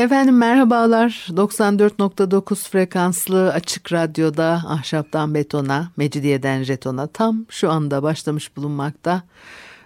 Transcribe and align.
Efendim 0.00 0.36
merhabalar. 0.36 1.26
94.9 1.30 2.70
frekanslı 2.70 3.52
açık 3.52 3.92
radyoda 3.92 4.62
ahşaptan 4.68 5.34
betona, 5.34 5.90
mecidiyeden 5.96 6.62
jetona 6.62 7.06
tam 7.06 7.46
şu 7.48 7.70
anda 7.70 8.02
başlamış 8.02 8.56
bulunmakta. 8.56 9.22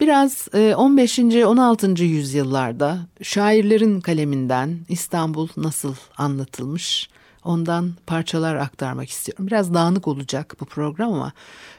Biraz 0.00 0.48
15. 0.54 1.18
E, 1.18 1.46
16. 1.46 2.04
yüzyıllarda 2.04 2.98
şairlerin 3.22 4.00
kaleminden 4.00 4.78
İstanbul 4.88 5.48
nasıl 5.56 5.94
anlatılmış 6.18 7.08
ondan 7.44 7.92
parçalar 8.06 8.54
aktarmak 8.54 9.08
istiyorum. 9.08 9.46
Biraz 9.46 9.74
dağınık 9.74 10.08
olacak 10.08 10.56
bu 10.60 10.64
program 10.64 11.12
ama 11.12 11.32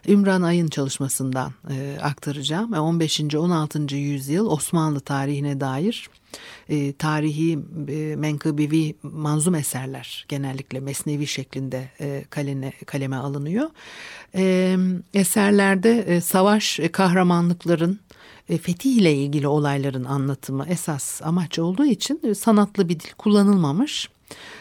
Ümran 0.08 0.42
Ay'ın 0.42 0.68
çalışmasından 0.68 1.52
e, 1.70 1.98
aktaracağım. 2.02 2.74
15. 2.74 3.20
16. 3.36 3.96
yüzyıl 3.96 4.48
Osmanlı 4.48 5.00
tarihine 5.00 5.60
dair 5.60 6.10
e, 6.70 6.94
tarihi 6.94 7.60
e, 7.88 8.16
menkıbevi 8.16 8.96
manzum 9.04 9.56
eserler 9.56 10.26
genellikle 10.28 10.80
mesnevi 10.80 11.28
şeklinde 11.28 11.90
e, 12.02 12.24
kaleme, 12.30 12.74
kaleme 12.86 13.16
alınıyor. 13.16 13.70
E, 14.36 14.78
eserlerde 15.14 16.00
e, 16.00 16.22
savaş 16.22 16.80
e, 16.80 16.92
kahramanlıkların 16.92 18.00
e, 18.50 18.58
fetih 18.58 18.96
ile 18.96 19.16
ilgili 19.16 19.48
olayların 19.48 20.04
anlatımı 20.04 20.66
esas 20.70 21.22
amaç 21.22 21.60
olduğu 21.60 21.86
için 21.86 22.22
e, 22.24 22.36
sanatlı 22.36 22.90
bir 22.90 23.00
dil 23.00 23.12
kullanılmamış. 23.18 24.10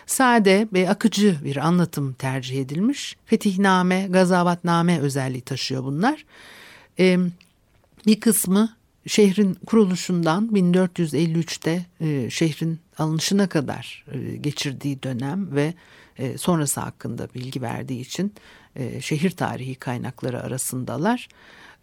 Sade 0.06 0.68
ve 0.72 0.90
akıcı 0.90 1.38
bir 1.44 1.56
anlatım 1.56 2.12
tercih 2.12 2.60
edilmiş. 2.60 3.16
Fetihname, 3.26 4.06
gazavatname 4.10 5.00
özelliği 5.00 5.42
taşıyor 5.42 5.84
bunlar. 5.84 6.24
Ee, 6.98 7.18
bir 8.06 8.20
kısmı 8.20 8.76
şehrin 9.06 9.54
kuruluşundan 9.66 10.48
1453'te 10.52 11.86
e, 12.00 12.30
şehrin 12.30 12.80
alınışına 12.98 13.48
kadar 13.48 14.04
e, 14.12 14.36
geçirdiği 14.36 15.02
dönem 15.02 15.54
ve 15.54 15.74
e, 16.18 16.38
sonrası 16.38 16.80
hakkında 16.80 17.28
bilgi 17.34 17.62
verdiği 17.62 18.00
için 18.00 18.34
e, 18.76 19.00
şehir 19.00 19.30
tarihi 19.30 19.74
kaynakları 19.74 20.42
arasındalar. 20.42 21.28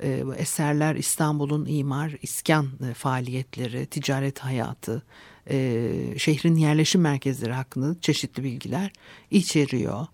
E, 0.04 0.24
eserler 0.38 0.96
İstanbul'un 0.96 1.66
imar, 1.66 2.16
iskan 2.22 2.70
e, 2.90 2.94
faaliyetleri, 2.94 3.86
ticaret 3.86 4.40
hayatı, 4.40 5.04
e, 5.50 5.90
şehrin 6.18 6.56
yerleşim 6.56 7.02
merkezleri 7.02 7.54
hakkında 7.54 8.02
çeşitli 8.02 8.44
bilgiler 8.44 8.92
içeriyor. 9.32 10.08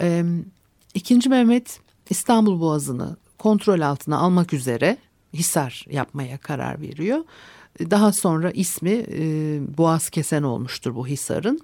E, 0.00 0.24
İkinci 0.94 1.28
Mehmet 1.28 1.80
İstanbul 2.10 2.60
Boğazı'nı 2.60 3.16
kontrol 3.38 3.80
altına 3.80 4.18
almak 4.18 4.52
üzere 4.52 4.98
hisar 5.34 5.84
yapmaya 5.90 6.38
karar 6.38 6.80
veriyor. 6.80 7.24
Daha 7.80 8.12
sonra 8.12 8.50
ismi 8.50 9.04
e, 9.08 9.18
Boğaz 9.78 10.10
Kesen 10.10 10.42
olmuştur 10.42 10.94
bu 10.94 11.06
hisarın. 11.06 11.60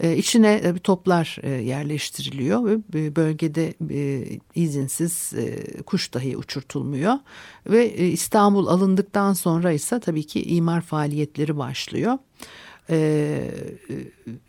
E, 0.00 0.16
içine 0.16 0.74
bir 0.74 0.80
toplar 0.80 1.36
e, 1.42 1.50
yerleştiriliyor 1.50 2.64
ve 2.94 3.16
bölgede 3.16 3.74
e, 3.90 4.24
izinsiz 4.54 5.32
e, 5.36 5.82
kuş 5.82 6.14
dahi 6.14 6.36
uçurtulmuyor. 6.36 7.14
Ve 7.66 7.84
e, 7.84 8.08
İstanbul 8.08 8.66
alındıktan 8.66 9.32
sonra 9.32 9.72
ise 9.72 10.00
tabii 10.00 10.26
ki 10.26 10.42
imar 10.42 10.80
faaliyetleri 10.80 11.58
başlıyor. 11.58 12.18
E, 12.90 13.50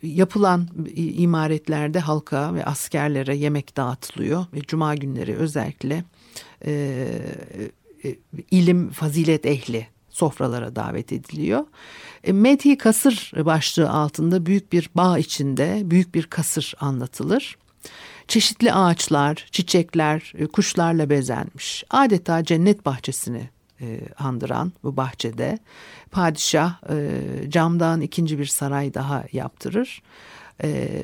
yapılan 0.02 0.68
imaretlerde 0.96 1.98
halka 2.00 2.54
ve 2.54 2.64
askerlere 2.64 3.36
yemek 3.36 3.76
dağıtılıyor 3.76 4.46
ve 4.54 4.60
cuma 4.60 4.94
günleri 4.94 5.36
özellikle 5.36 6.04
e, 6.66 6.72
e, 8.04 8.16
ilim 8.50 8.90
fazilet 8.90 9.46
ehli 9.46 9.86
sofralara 10.20 10.76
davet 10.76 11.12
ediliyor. 11.12 11.64
E, 12.24 12.32
Medhi 12.32 12.78
Kasır 12.78 13.32
başlığı 13.36 13.90
altında 13.90 14.46
büyük 14.46 14.72
bir 14.72 14.90
bağ 14.94 15.18
içinde 15.18 15.82
büyük 15.84 16.14
bir 16.14 16.22
kasır 16.22 16.74
anlatılır. 16.80 17.56
Çeşitli 18.28 18.72
ağaçlar, 18.72 19.48
çiçekler, 19.50 20.32
e, 20.38 20.46
kuşlarla 20.46 21.10
bezenmiş. 21.10 21.84
Adeta 21.90 22.44
cennet 22.44 22.86
bahçesini 22.86 23.50
e, 23.80 24.00
andıran 24.18 24.72
bu 24.82 24.96
bahçede 24.96 25.58
padişah 26.10 26.74
e, 26.90 27.50
camdan 27.50 28.00
ikinci 28.00 28.38
bir 28.38 28.46
saray 28.46 28.94
daha 28.94 29.24
yaptırır. 29.32 30.02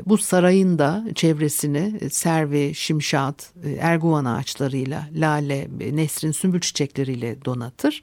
Bu 0.06 0.19
sarayın 0.19 0.78
da 0.78 1.05
çevresini 1.15 2.10
servi, 2.10 2.75
şimşat, 2.75 3.53
e, 3.65 3.71
erguvan 3.71 4.25
ağaçlarıyla, 4.25 5.09
lale, 5.15 5.69
nesrin, 5.93 6.32
sümbül 6.32 6.60
çiçekleriyle 6.60 7.44
donatır. 7.44 8.03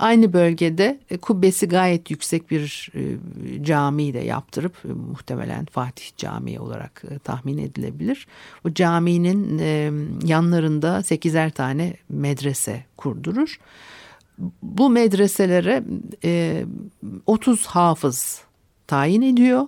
Aynı 0.00 0.32
bölgede 0.32 1.00
e, 1.10 1.16
kubbesi 1.16 1.68
gayet 1.68 2.10
yüksek 2.10 2.50
bir 2.50 2.92
e, 2.94 3.64
cami 3.64 4.14
de 4.14 4.18
yaptırıp 4.18 4.76
e, 4.84 4.88
muhtemelen 4.88 5.64
Fatih 5.64 6.04
Camii 6.16 6.60
olarak 6.60 7.02
tahmin 7.24 7.58
edilebilir. 7.58 8.26
O 8.64 8.74
caminin 8.74 9.58
yanlarında 10.26 11.02
sekizer 11.02 11.50
tane 11.50 11.94
medrese 12.08 12.84
kurdurur. 12.96 13.60
Bu 14.62 14.90
medreselere 14.90 15.82
30 17.26 17.66
hafız 17.66 18.42
tayin 18.86 19.22
ediyor 19.22 19.66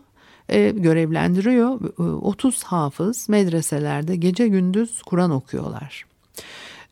görevlendiriyor. 0.75 1.81
30 1.99 2.63
hafız 2.63 3.29
medreselerde 3.29 4.17
gece 4.17 4.49
gündüz 4.49 5.03
Kur'an 5.03 5.31
okuyorlar. 5.31 6.12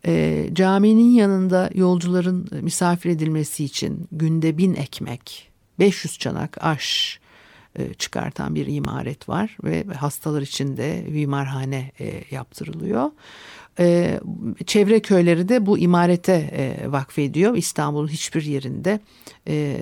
E, 0.07 0.47
caminin 0.53 1.11
yanında 1.11 1.71
yolcuların 1.75 2.49
misafir 2.63 3.11
edilmesi 3.11 3.65
için 3.65 4.09
günde 4.13 4.59
bin 4.59 4.75
ekmek, 4.75 5.51
500 5.79 6.19
çanak 6.19 6.65
aş 6.65 7.21
e, 7.79 7.95
çıkartan 7.95 8.55
bir 8.55 8.67
imaret 8.67 9.29
var 9.29 9.57
ve 9.65 9.85
hastalar 9.85 10.43
için 10.43 10.77
de 10.77 11.05
mimarhane 11.09 11.93
e, 12.01 12.25
yaptırılıyor. 12.31 13.11
E, 13.79 14.21
çevre 14.67 15.01
köyleri 15.01 15.49
de 15.49 15.67
bu 15.67 15.79
imarete 15.79 16.33
e, 16.33 16.93
vakfediyor. 16.93 17.57
İstanbul'un 17.57 18.09
hiçbir 18.09 18.43
yerinde 18.43 19.01
e, 19.49 19.77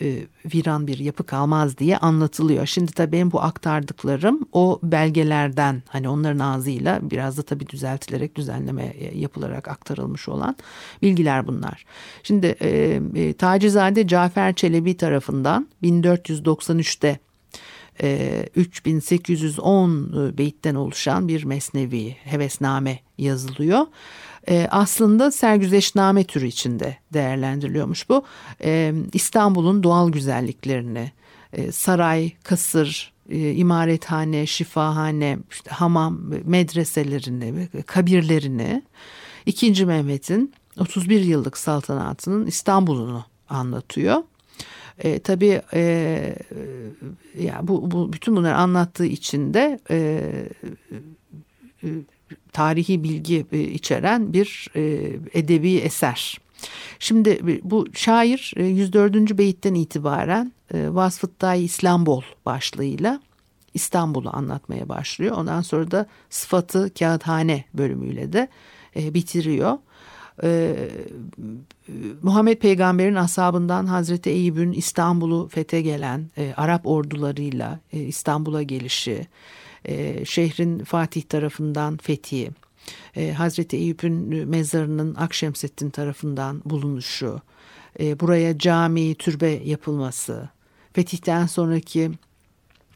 e, 0.00 0.26
viran 0.54 0.86
bir 0.86 0.98
yapı 0.98 1.24
kalmaz 1.24 1.78
diye 1.78 1.98
anlatılıyor. 1.98 2.66
Şimdi 2.66 2.92
tabii 2.92 3.12
benim 3.12 3.32
bu 3.32 3.40
aktardıklarım 3.42 4.40
o 4.52 4.80
belgelerden 4.82 5.82
hani 5.88 6.08
onların 6.08 6.38
ağzıyla 6.38 7.00
biraz 7.02 7.38
da 7.38 7.42
tabii 7.42 7.68
düzeltilerek 7.68 8.36
düzenleme 8.36 8.84
e, 8.84 9.18
yapılarak 9.18 9.68
aktarılmış 9.68 10.28
olan 10.28 10.56
bilgiler 11.02 11.46
bunlar. 11.46 11.84
Şimdi 12.22 12.46
e, 12.46 13.00
e, 13.14 13.32
Tacizade 13.32 14.06
Cafer 14.06 14.54
Çelebi 14.54 14.96
tarafından 14.96 15.68
1493'te 15.82 17.18
3810 18.56 20.32
beyitten 20.38 20.74
oluşan 20.74 21.28
bir 21.28 21.44
mesnevi 21.44 22.16
hevesname 22.24 23.00
yazılıyor 23.18 23.86
e, 24.48 24.68
aslında 24.70 25.30
sergüzeşname 25.30 26.24
türü 26.24 26.46
içinde 26.46 26.96
değerlendiriliyormuş 27.12 28.08
bu. 28.08 28.24
E, 28.64 28.94
İstanbul'un 29.12 29.82
doğal 29.82 30.10
güzelliklerini, 30.10 31.12
e, 31.52 31.72
saray, 31.72 32.32
kasır, 32.42 33.12
e, 33.28 33.52
imarethane, 33.52 34.46
şifahane, 34.46 35.38
işte 35.50 35.70
hamam, 35.70 36.20
medreselerini, 36.44 37.68
kabirlerini, 37.86 38.82
2. 39.46 39.86
Mehmet'in 39.86 40.54
31 40.78 41.20
yıllık 41.20 41.58
saltanatının 41.58 42.46
İstanbul'unu 42.46 43.24
anlatıyor. 43.48 44.22
E, 44.98 45.18
tabii 45.18 45.62
e, 45.74 46.34
ya 47.38 47.60
bu, 47.62 47.90
bu 47.90 48.12
bütün 48.12 48.36
bunları 48.36 48.56
anlattığı 48.56 49.06
için 49.06 49.54
de 49.54 49.80
e, 49.90 50.20
e, 51.82 51.88
tarihi 52.56 53.02
bilgi 53.02 53.46
e, 53.52 53.60
içeren 53.60 54.32
bir 54.32 54.68
e, 54.76 54.82
edebi 55.34 55.74
eser. 55.74 56.38
Şimdi 56.98 57.60
bu 57.62 57.86
şair 57.92 58.52
104. 58.56 59.16
E, 59.16 59.38
beyitten 59.38 59.74
itibaren 59.74 60.52
Vasfıttay 60.74 61.64
İslambol 61.64 62.22
başlığıyla 62.46 63.20
İstanbul'u 63.74 64.30
anlatmaya 64.32 64.88
başlıyor. 64.88 65.36
Ondan 65.36 65.62
sonra 65.62 65.90
da 65.90 66.06
sıfatı 66.30 66.94
kağıthane 66.94 67.64
bölümüyle 67.74 68.32
de 68.32 68.48
e, 68.96 69.14
bitiriyor. 69.14 69.78
E, 70.42 70.76
Muhammed 72.22 72.58
Peygamber'in 72.58 73.14
ashabından 73.14 73.86
Hazreti 73.86 74.30
Eyüp'ün 74.30 74.72
İstanbul'u 74.72 75.48
fethe 75.48 75.80
gelen 75.80 76.30
e, 76.38 76.52
Arap 76.56 76.86
ordularıyla 76.86 77.80
e, 77.92 78.00
İstanbul'a 78.00 78.62
gelişi, 78.62 79.26
e, 79.88 80.24
şehrin 80.24 80.84
Fatih 80.84 81.22
tarafından 81.22 81.96
fethi, 81.96 82.50
e, 83.16 83.32
Hazreti 83.32 83.76
Eyüp'ün 83.76 84.48
mezarının 84.48 85.14
Akşemseddin 85.14 85.90
tarafından 85.90 86.62
bulunuşu, 86.64 87.40
e, 88.00 88.20
buraya 88.20 88.58
cami, 88.58 89.14
türbe 89.14 89.50
yapılması, 89.50 90.48
fetihten 90.92 91.46
sonraki 91.46 92.10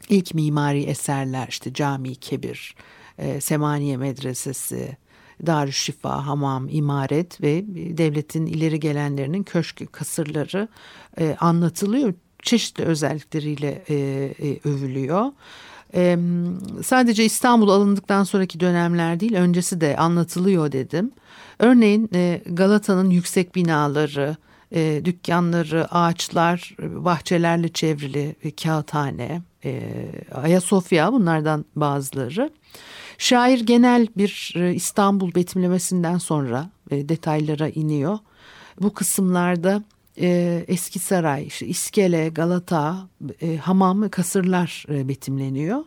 ilk 0.09 0.33
mimari 0.33 0.83
eserler 0.83 1.47
işte 1.49 1.73
cami, 1.73 2.15
kebir, 2.15 2.75
e, 3.17 3.41
Semaniye 3.41 3.97
Medresesi, 3.97 4.97
Darüşşifa, 5.45 6.25
hamam, 6.25 6.67
imaret 6.69 7.41
ve 7.41 7.63
devletin 7.97 8.45
ileri 8.45 8.79
gelenlerinin 8.79 9.43
köşk 9.43 9.93
kasırları 9.93 10.67
e, 11.19 11.35
anlatılıyor. 11.39 12.13
Çeşitli 12.43 12.83
özellikleriyle 12.83 13.83
övülüyor. 14.65 15.31
E, 15.95 16.17
sadece 16.83 17.25
İstanbul 17.25 17.69
alındıktan 17.69 18.23
sonraki 18.23 18.59
dönemler 18.59 19.19
değil 19.19 19.35
öncesi 19.35 19.81
de 19.81 19.97
anlatılıyor 19.97 20.71
dedim. 20.71 21.11
Örneğin 21.59 22.09
e, 22.13 22.41
Galata'nın 22.45 23.09
yüksek 23.09 23.55
binaları, 23.55 24.35
e, 24.71 25.01
dükkanları, 25.05 25.95
ağaçlar, 25.95 26.75
bahçelerle 26.79 27.69
çevrili 27.69 28.35
e, 28.43 28.51
kağıthane, 28.51 29.41
e, 29.65 29.81
Ayasofya 30.33 31.13
bunlardan 31.13 31.65
bazıları. 31.75 32.49
Şair 33.17 33.59
genel 33.59 34.07
bir 34.17 34.53
e, 34.55 34.73
İstanbul 34.73 35.35
betimlemesinden 35.35 36.17
sonra 36.17 36.69
e, 36.91 37.09
detaylara 37.09 37.69
iniyor. 37.69 38.19
Bu 38.81 38.93
kısımlarda 38.93 39.83
e, 40.17 40.65
Eski 40.67 40.99
Saray, 40.99 41.47
işte 41.47 41.67
İskele, 41.67 42.29
Galata, 42.29 43.09
e, 43.41 43.57
hamam, 43.57 44.09
kasırlar 44.09 44.85
e, 44.89 45.07
betimleniyor. 45.07 45.83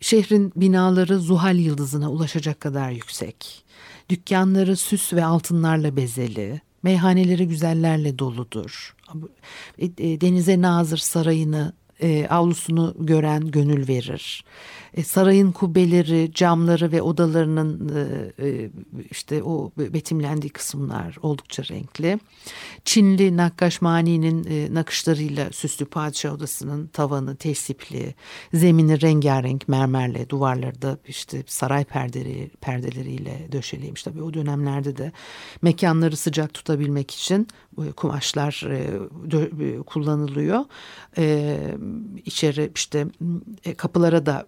Şehrin 0.00 0.52
binaları 0.56 1.18
Zuhal 1.18 1.56
yıldızına 1.56 2.10
ulaşacak 2.10 2.60
kadar 2.60 2.90
yüksek. 2.90 3.64
Dükkanları 4.08 4.76
süs 4.76 5.12
ve 5.12 5.24
altınlarla 5.24 5.96
bezeli. 5.96 6.60
Meyhaneleri 6.82 7.48
güzellerle 7.48 8.18
doludur. 8.18 8.96
E, 9.78 9.84
e, 9.84 10.20
denize 10.20 10.60
nazır 10.60 10.98
sarayını 10.98 11.72
e, 12.00 12.26
avlusunu 12.30 12.94
gören 12.98 13.50
gönül 13.50 13.88
verir. 13.88 14.44
E, 14.94 15.02
sarayın 15.02 15.52
kubbeleri, 15.52 16.30
camları 16.34 16.92
ve 16.92 17.02
odalarının 17.02 17.92
e, 17.96 18.46
e, 18.48 18.70
işte 19.10 19.42
o 19.42 19.72
betimlendiği 19.76 20.50
kısımlar 20.50 21.16
oldukça 21.22 21.62
renkli. 21.64 22.18
Çinli 22.84 23.36
Nakkaşmani'nin 23.36 24.44
e, 24.44 24.74
nakışlarıyla 24.74 25.52
süslü 25.52 25.86
padişah 25.86 26.34
odasının 26.34 26.86
tavanı 26.86 27.36
tesipli, 27.36 28.14
zemini 28.54 29.00
rengarenk 29.00 29.68
mermerle, 29.68 30.28
duvarları 30.28 30.82
da 30.82 30.98
işte 31.08 31.42
saray 31.46 31.84
perdeleri, 31.84 32.50
perdeleriyle 32.60 33.48
döşeliymiş. 33.52 34.02
Tabii 34.02 34.22
o 34.22 34.34
dönemlerde 34.34 34.96
de 34.96 35.12
mekanları 35.62 36.16
sıcak 36.16 36.54
tutabilmek 36.54 37.10
için 37.10 37.48
kumaşlar 37.96 38.66
kullanılıyor. 39.86 40.64
İçeri 42.24 42.70
işte 42.74 43.06
kapılara 43.76 44.26
da 44.26 44.46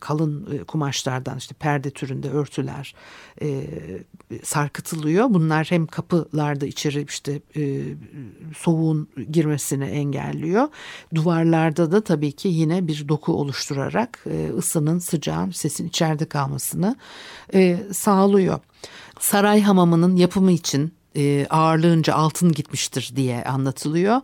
kalın 0.00 0.64
kumaşlardan 0.64 1.38
işte 1.38 1.54
perde 1.54 1.90
türünde 1.90 2.30
örtüler 2.30 2.94
sarkıtılıyor. 4.42 5.26
Bunlar 5.30 5.66
hem 5.70 5.86
kapılarda 5.86 6.66
içeri 6.66 7.04
işte 7.08 7.40
soğuğun 8.56 9.08
girmesini 9.30 9.84
engelliyor. 9.84 10.68
Duvarlarda 11.14 11.92
da 11.92 12.04
tabii 12.04 12.32
ki 12.32 12.48
yine 12.48 12.86
bir 12.86 13.08
doku 13.08 13.32
oluşturarak 13.32 14.26
ısının 14.58 14.98
sıcağın 14.98 15.50
sesin 15.50 15.88
içeride 15.88 16.24
kalmasını 16.24 16.96
sağlıyor. 17.92 18.60
Saray 19.20 19.62
hamamının 19.62 20.16
yapımı 20.16 20.52
için 20.52 20.92
e, 21.16 21.46
ağırlığınca 21.50 22.14
altın 22.14 22.52
gitmiştir 22.52 23.12
diye 23.16 23.44
anlatılıyor. 23.44 24.20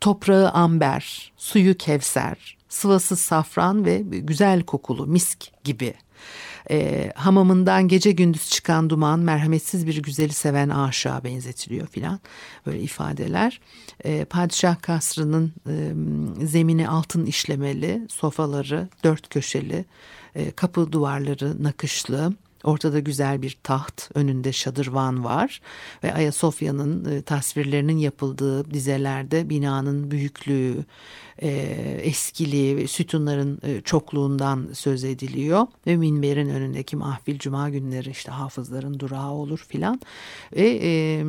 Toprağı 0.00 0.50
amber, 0.50 1.32
suyu 1.36 1.76
kevser, 1.76 2.56
sıvası 2.70 3.16
safran 3.16 3.84
ve 3.84 3.98
güzel 3.98 4.62
kokulu 4.62 5.06
misk 5.06 5.64
gibi. 5.64 5.94
E, 6.70 7.10
hamamından 7.14 7.88
gece 7.88 8.12
gündüz 8.12 8.50
çıkan 8.50 8.90
duman 8.90 9.20
merhametsiz 9.20 9.86
bir 9.86 10.02
güzeli 10.02 10.32
seven 10.32 10.68
aşağı 10.68 11.24
benzetiliyor 11.24 11.86
filan 11.86 12.20
böyle 12.66 12.80
ifadeler. 12.80 13.60
E, 14.04 14.24
padişah 14.24 14.82
kasrının 14.82 15.52
e, 15.68 16.46
zemini 16.46 16.88
altın 16.88 17.26
işlemeli, 17.26 18.06
sofaları 18.08 18.88
dört 19.04 19.28
köşeli, 19.28 19.84
e, 20.34 20.50
kapı 20.50 20.92
duvarları 20.92 21.62
nakışlı 21.62 22.32
Ortada 22.64 23.00
güzel 23.00 23.42
bir 23.42 23.58
taht, 23.62 24.10
önünde 24.14 24.52
şadırvan 24.52 25.24
var 25.24 25.60
ve 26.04 26.14
Ayasofya'nın 26.14 27.16
e, 27.16 27.22
tasvirlerinin 27.22 27.98
yapıldığı 27.98 28.70
dizelerde 28.70 29.50
binanın 29.50 30.10
büyüklüğü, 30.10 30.84
e, 31.42 31.48
eskiliği, 32.02 32.88
sütunların 32.88 33.58
e, 33.62 33.80
çokluğundan 33.80 34.68
söz 34.72 35.04
ediliyor. 35.04 35.66
Ve 35.86 35.96
minberin 35.96 36.48
önündeki 36.48 36.96
mahfil 36.96 37.38
cuma 37.38 37.70
günleri 37.70 38.10
işte 38.10 38.32
hafızların 38.32 38.98
durağı 38.98 39.30
olur 39.30 39.64
filan. 39.68 40.00
Ve 40.56 41.24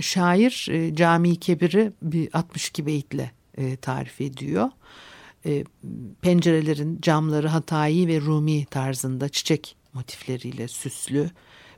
şair 0.00 0.68
Cami-i 0.94 1.36
Kebir'i 1.36 1.92
bir 2.02 2.28
62 2.32 2.86
beytle 2.86 3.30
tarif 3.80 4.20
ediyor 4.20 4.68
pencerelerin 6.22 6.98
camları 7.02 7.48
Hatayi 7.48 8.08
ve 8.08 8.20
Rumi 8.20 8.64
tarzında 8.64 9.28
çiçek 9.28 9.76
motifleriyle 9.94 10.68
süslü, 10.68 11.30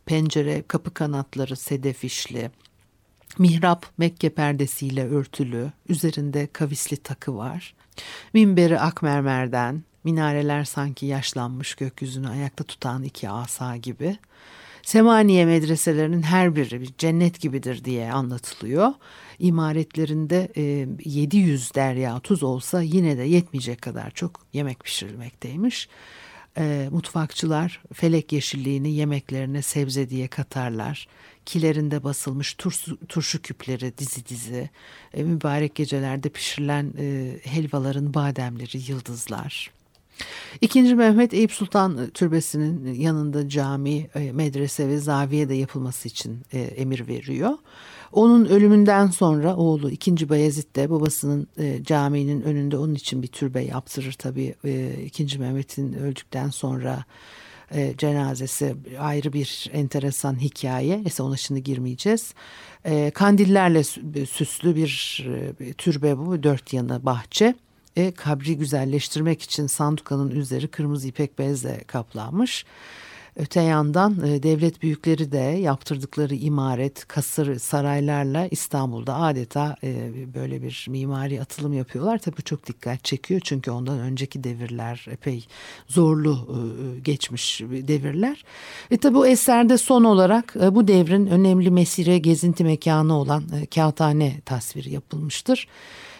pencere 0.06 0.62
kapı 0.68 0.94
kanatları 0.94 1.56
sedef 1.56 2.04
işli, 2.04 2.50
mihrap 3.38 3.86
Mekke 3.98 4.30
perdesiyle 4.30 5.08
örtülü, 5.08 5.72
üzerinde 5.88 6.48
kavisli 6.52 6.96
takı 6.96 7.36
var. 7.36 7.74
Minberi 8.34 8.80
akmermerden, 8.80 9.82
minareler 10.04 10.64
sanki 10.64 11.06
yaşlanmış 11.06 11.74
gökyüzünü 11.74 12.28
ayakta 12.28 12.64
tutan 12.64 13.02
iki 13.02 13.28
asa 13.28 13.76
gibi. 13.76 14.18
Semaniye 14.82 15.44
medreselerinin 15.44 16.22
her 16.22 16.56
biri 16.56 16.80
bir 16.80 16.94
cennet 16.98 17.40
gibidir 17.40 17.84
diye 17.84 18.12
anlatılıyor. 18.12 18.92
İmaretlerinde 19.38 20.52
e, 20.56 20.86
700 21.04 21.74
derya 21.74 22.20
tuz 22.20 22.42
olsa 22.42 22.82
yine 22.82 23.18
de 23.18 23.22
yetmeyecek 23.22 23.82
kadar 23.82 24.10
çok 24.10 24.40
yemek 24.52 24.84
pişirilmekteymiş 24.84 25.88
e, 26.58 26.88
mutfakçılar 26.90 27.80
felek 27.92 28.32
yeşilliğini 28.32 28.92
yemeklerine 28.92 29.62
sebze 29.62 30.10
diye 30.10 30.28
katarlar. 30.28 31.08
Kilerinde 31.46 32.04
basılmış 32.04 32.54
turşu, 32.54 33.06
turşu 33.08 33.42
küpleri 33.42 33.98
dizi 33.98 34.26
dizi. 34.26 34.70
E, 35.14 35.22
mübarek 35.22 35.74
gecelerde 35.74 36.28
pişirilen 36.28 36.92
e, 36.98 37.36
helvaların 37.42 38.14
bademleri, 38.14 38.90
yıldızlar. 38.90 39.70
İkinci 40.60 40.94
Mehmet 40.94 41.34
Eyüp 41.34 41.52
Sultan 41.52 42.10
Türbesi'nin 42.10 42.94
yanında 42.94 43.48
cami, 43.48 44.08
e, 44.14 44.32
medrese 44.32 44.88
ve 44.88 44.98
zaviye 44.98 45.48
de 45.48 45.54
yapılması 45.54 46.08
için 46.08 46.40
e, 46.52 46.60
emir 46.60 47.08
veriyor. 47.08 47.52
Onun 48.14 48.44
ölümünden 48.44 49.06
sonra 49.06 49.56
oğlu 49.56 49.90
2. 49.90 50.28
Bayezid 50.28 50.76
de 50.76 50.90
babasının 50.90 51.46
e, 51.58 51.84
caminin 51.84 52.42
önünde 52.42 52.76
onun 52.76 52.94
için 52.94 53.22
bir 53.22 53.28
türbe 53.28 53.60
yaptırır 53.60 54.12
tabii. 54.12 54.54
E, 54.64 55.02
2. 55.04 55.38
Mehmet'in 55.38 55.92
öldükten 55.92 56.50
sonra 56.50 57.04
e, 57.70 57.94
cenazesi 57.98 58.76
ayrı 58.98 59.32
bir 59.32 59.70
enteresan 59.72 60.40
hikaye. 60.40 61.02
Neyse 61.02 61.22
ona 61.22 61.36
şimdi 61.36 61.62
girmeyeceğiz. 61.62 62.34
E, 62.84 63.10
kandillerle 63.10 63.84
süslü 64.26 64.76
bir 64.76 65.24
e, 65.60 65.72
türbe 65.72 66.18
bu. 66.18 66.42
Dört 66.42 66.72
yanı 66.72 67.06
bahçe. 67.06 67.54
E, 67.96 68.10
kabri 68.10 68.56
güzelleştirmek 68.56 69.42
için 69.42 69.66
sandukanın 69.66 70.30
üzeri 70.30 70.68
kırmızı 70.68 71.08
ipek 71.08 71.38
bezle 71.38 71.84
kaplanmış. 71.86 72.64
Öte 73.36 73.60
yandan 73.60 74.26
e, 74.26 74.42
devlet 74.42 74.82
büyükleri 74.82 75.32
de 75.32 75.38
yaptırdıkları 75.38 76.34
imaret, 76.34 77.08
kasır, 77.08 77.58
saraylarla 77.58 78.48
İstanbul'da 78.50 79.14
adeta 79.14 79.76
e, 79.84 80.12
böyle 80.34 80.62
bir 80.62 80.86
mimari 80.88 81.40
atılım 81.40 81.72
yapıyorlar. 81.72 82.18
Tabii 82.18 82.42
çok 82.42 82.66
dikkat 82.66 83.04
çekiyor 83.04 83.40
çünkü 83.44 83.70
ondan 83.70 83.98
önceki 83.98 84.44
devirler 84.44 85.06
epey 85.10 85.46
zorlu 85.88 86.48
e, 86.48 87.00
geçmiş 87.00 87.60
devirler. 87.60 88.44
E 88.90 88.96
tabii 88.96 89.14
bu 89.14 89.26
eserde 89.26 89.78
son 89.78 90.04
olarak 90.04 90.54
bu 90.70 90.88
devrin 90.88 91.26
önemli 91.26 91.70
mesire 91.70 92.18
gezinti 92.18 92.64
mekanı 92.64 93.18
olan 93.18 93.44
Kağıthane 93.74 94.40
tasviri 94.44 94.90
yapılmıştır. 94.92 95.68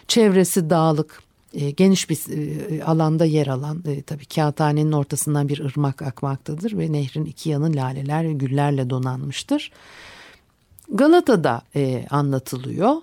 Çevresi 0.07 0.69
dağlık, 0.69 1.24
e, 1.55 1.71
geniş 1.71 2.09
bir 2.09 2.17
e, 2.29 2.83
alanda 2.83 3.25
yer 3.25 3.47
alan 3.47 3.83
e, 3.87 4.01
tabii 4.01 4.25
kağıthanenin 4.25 4.91
ortasından 4.91 5.49
bir 5.49 5.59
ırmak 5.59 6.01
akmaktadır 6.01 6.77
ve 6.77 6.91
nehrin 6.91 7.25
iki 7.25 7.49
yanı 7.49 7.75
laleler 7.75 8.23
ve 8.23 8.33
güllerle 8.33 8.89
donanmıştır. 8.89 9.71
Galata'da 10.89 11.61
e, 11.75 12.05
anlatılıyor. 12.09 12.95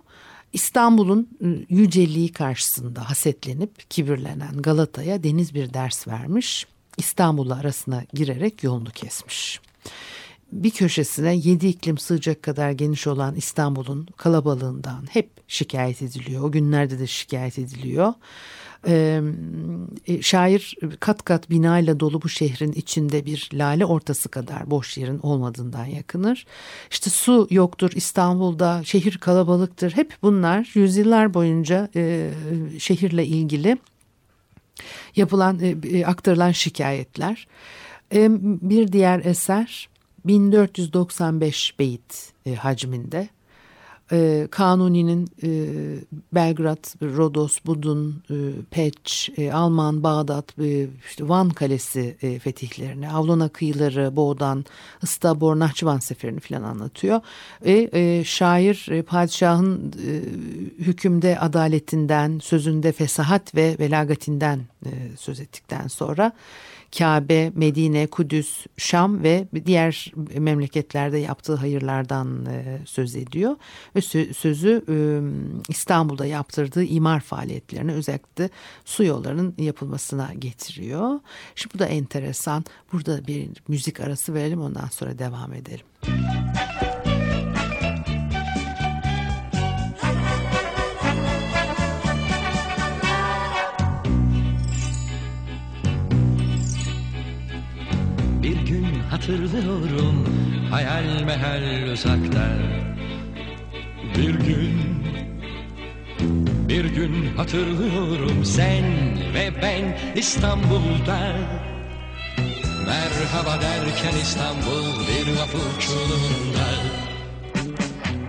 İstanbul'un 0.53 1.29
yüceliği 1.69 2.33
karşısında 2.33 3.11
hasetlenip 3.11 3.91
kibirlenen 3.91 4.63
Galata'ya 4.63 5.23
deniz 5.23 5.55
bir 5.55 5.75
ders 5.75 6.09
vermiş. 6.09 6.67
İstanbul'la 6.97 7.59
arasına 7.59 8.05
girerek 8.15 8.63
yolunu 8.63 8.91
kesmiş. 8.91 9.61
Bir 10.53 10.71
köşesine 10.71 11.35
yedi 11.35 11.67
iklim 11.67 11.99
sığacak 11.99 12.43
kadar 12.43 12.71
geniş 12.71 13.07
olan 13.07 13.35
İstanbul'un 13.35 14.09
kalabalığından 14.17 15.07
hep 15.11 15.31
şikayet 15.49 16.03
ediliyor. 16.03 16.45
O 16.45 16.53
günlerde 16.53 16.99
de 16.99 17.07
şikayet 17.07 17.59
ediliyor. 17.59 18.15
Ee, 18.87 19.23
şair 20.21 20.77
kat 21.01 21.25
kat 21.25 21.51
binayla 21.51 22.01
dolu 22.01 22.23
bu 22.23 22.29
şehrin 22.29 22.73
içinde 22.73 23.27
bir 23.27 23.51
lale 23.53 23.87
ortası 23.87 24.29
kadar 24.29 24.71
boş 24.71 24.99
yerin 24.99 25.19
olmadığından 25.19 25.85
yakınır. 25.85 26.47
İşte 26.91 27.11
su 27.11 27.47
yoktur 27.51 27.91
İstanbul'da, 27.95 28.83
şehir 28.85 29.19
kalabalıktır. 29.19 29.93
Hep 29.97 30.17
bunlar 30.23 30.71
yüzyıllar 30.75 31.35
boyunca 31.35 31.89
e, 31.97 32.31
şehirle 32.79 33.27
ilgili 33.27 33.79
yapılan, 35.17 35.61
e, 35.93 36.07
aktarılan 36.07 36.53
şikayetler. 36.53 37.47
E, 38.15 38.29
bir 38.41 38.93
diğer 38.93 39.25
eser 39.25 39.89
1495 40.25 41.79
beyit 41.79 42.33
e, 42.47 42.55
hacminde 42.55 43.29
e, 44.13 44.49
Kanuni'nin 44.51 45.29
e, 45.43 45.49
Belgrad, 46.33 47.15
Rodos, 47.17 47.59
Budun, 47.67 48.23
e, 48.31 48.35
Peç, 48.71 49.31
e, 49.37 49.53
Alman, 49.53 50.03
Bağdat, 50.03 50.59
e, 50.59 50.87
işte 51.07 51.29
Van 51.29 51.51
Kalesi 51.51 52.17
e, 52.23 52.39
fetihlerini, 52.39 53.11
Avlona 53.11 53.49
kıyıları, 53.49 54.17
Boğdan, 54.17 54.65
Istabor, 55.03 55.59
Nahçıvan 55.59 55.99
seferini 55.99 56.41
falan 56.41 56.63
anlatıyor. 56.63 57.21
Ve 57.65 57.91
e, 57.93 58.25
şair 58.25 58.87
e, 58.91 59.03
padişahın 59.03 59.93
e, 60.07 60.13
hükümde 60.83 61.39
adaletinden, 61.39 62.39
sözünde 62.39 62.93
fesahat 62.93 63.55
ve 63.55 63.77
velagatinden 63.79 64.61
e, 64.87 64.91
söz 65.19 65.41
ettikten 65.41 65.87
sonra 65.87 66.33
Kabe, 66.99 67.53
Medine, 67.55 68.07
Kudüs, 68.07 68.67
Şam 68.77 69.23
ve 69.23 69.49
diğer 69.67 70.13
memleketlerde 70.39 71.19
yaptığı 71.19 71.55
hayırlardan 71.55 72.47
e, 72.47 72.79
söz 72.85 73.17
ediyor. 73.17 73.57
Sözü 74.37 74.85
e, 74.89 74.97
İstanbul'da 75.69 76.27
yaptırdığı 76.27 76.85
imar 76.85 77.21
faaliyetlerine 77.21 77.93
özellikle 77.93 78.51
su 78.85 79.05
yollarının 79.05 79.55
yapılmasına 79.59 80.31
getiriyor. 80.39 81.21
Şimdi 81.55 81.75
bu 81.75 81.79
da 81.79 81.87
enteresan. 81.87 82.65
Burada 82.93 83.27
bir 83.27 83.49
müzik 83.69 84.01
arası 84.01 84.35
verelim 84.35 84.61
ondan 84.61 84.89
sonra 84.89 85.19
devam 85.19 85.53
edelim. 85.53 85.87
Hatırlıyorum. 99.33 100.25
Hayal 100.71 101.23
mehal 101.25 101.93
uzakta. 101.93 102.49
Bir 104.19 104.35
gün 104.35 105.03
bir 106.69 106.85
gün 106.85 107.37
hatırlıyorum 107.37 108.45
sen 108.45 108.85
ve 109.35 109.53
ben 109.63 109.99
İstanbul'da. 110.17 111.37
Merhaba 112.87 113.63
derken 113.63 114.17
İstanbul 114.23 114.85
bir 115.09 115.33
vapur 115.33 115.81
çulunda 115.81 116.69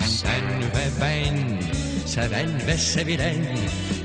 Sen 0.07 0.62
ve 0.62 1.01
ben 1.01 1.60
seven 2.05 2.67
ve 2.67 2.77
sevilen 2.77 3.57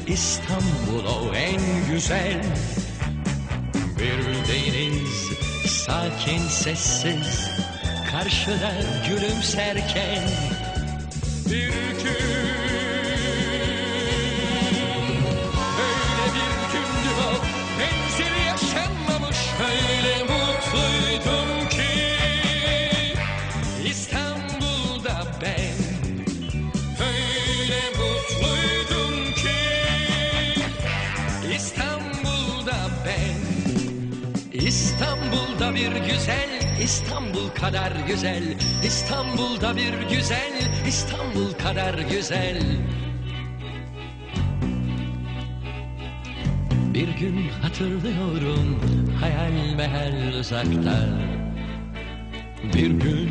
İstanbul 0.07 1.05
o 1.07 1.35
en 1.35 1.61
güzel. 1.90 2.43
Bir 3.99 4.25
deniz 4.49 5.27
Sakin 5.88 6.49
sessiz 6.49 7.50
karşıda 8.11 8.73
gülümserken. 9.09 10.28
Bir 11.47 11.68
gün 12.04 12.27
bir 35.78 36.12
güzel, 36.12 36.49
İstanbul 36.82 37.49
kadar 37.49 37.92
güzel. 38.06 38.42
İstanbul'da 38.85 39.76
bir 39.76 40.16
güzel, 40.16 40.52
İstanbul 40.87 41.52
kadar 41.52 41.94
güzel. 41.94 42.62
Bir 46.94 47.08
gün 47.08 47.49
hatırlıyorum 47.62 48.80
hayal 49.20 49.75
mehal 49.76 50.38
uzakta. 50.40 51.08
Bir 52.75 52.90
gün, 52.90 53.30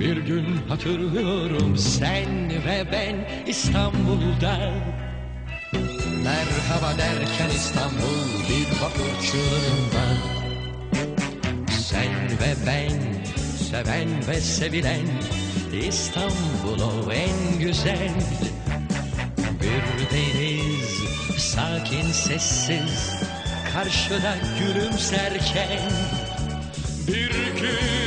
bir 0.00 0.16
gün 0.16 0.46
hatırlıyorum 0.68 1.76
sen 1.76 2.50
ve 2.50 2.84
ben 2.92 3.28
İstanbul'da. 3.46 4.72
Merhaba 6.24 6.98
derken 6.98 7.48
İstanbul 7.50 8.26
bir 8.48 8.82
vapur 8.82 9.22
çığlığında 9.22 10.35
Sen 11.96 12.38
ve 12.40 12.54
ben 12.66 13.24
seven 13.70 14.08
ve 14.28 14.40
sevilen 14.40 15.06
İstanbul 15.88 16.80
o 16.82 17.12
en 17.12 17.58
güzel. 17.58 18.10
Bir 19.38 20.16
deniz 20.16 20.88
sakin 21.38 22.12
sessiz 22.12 23.12
Karşıda 23.72 24.36
gülümserken 24.58 25.90
Bir 27.08 27.60
gün 27.60 28.05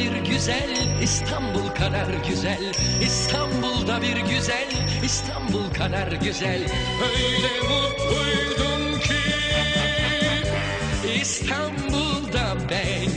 bir 0.00 0.30
güzel 0.32 1.02
İstanbul 1.02 1.68
kadar 1.68 2.06
güzel. 2.28 2.72
İstanbul'da 3.02 4.02
bir 4.02 4.16
güzel 4.16 4.68
İstanbul 5.04 5.74
kadar 5.74 6.12
güzel. 6.12 6.62
Öyle 7.02 7.60
mutluydum 7.68 9.00
ki 9.00 9.22
İstanbul'da 11.20 12.56
ben. 12.70 13.10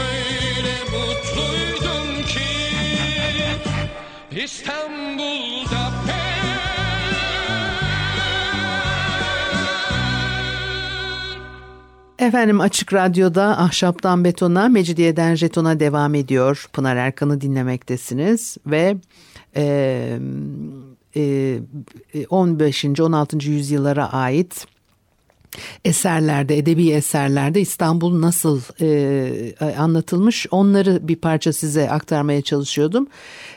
Öyle 0.00 0.76
mutluydum 0.92 2.26
ki 2.26 2.50
İstanbul'da 4.44 5.92
ben 6.08 6.29
Efendim 12.20 12.60
Açık 12.60 12.92
Radyo'da 12.92 13.58
Ahşaptan 13.58 14.24
Betona, 14.24 14.68
Mecidiyeden 14.68 15.34
Jeton'a 15.34 15.80
devam 15.80 16.14
ediyor. 16.14 16.66
Pınar 16.72 16.96
Erkan'ı 16.96 17.40
dinlemektesiniz 17.40 18.56
ve 18.66 18.96
e, 19.56 20.18
e, 21.16 22.26
15. 22.30 22.84
16. 22.84 23.50
yüzyıllara 23.50 24.12
ait 24.12 24.66
eserlerde, 25.84 26.58
edebi 26.58 26.90
eserlerde 26.90 27.60
İstanbul 27.60 28.20
nasıl 28.20 28.60
e, 28.80 29.54
anlatılmış 29.78 30.46
onları 30.50 31.08
bir 31.08 31.16
parça 31.16 31.52
size 31.52 31.90
aktarmaya 31.90 32.42
çalışıyordum. 32.42 33.06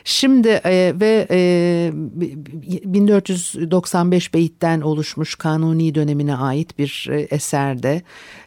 Şimdi 0.04 0.48
e, 0.48 0.94
ve 1.00 1.26
e, 1.30 1.90
1495 1.94 4.34
beyitten 4.34 4.80
oluşmuş 4.80 5.34
Kanuni 5.34 5.94
dönemine 5.94 6.36
ait 6.36 6.78
bir 6.78 7.08
e, 7.10 7.20
eserde 7.20 8.02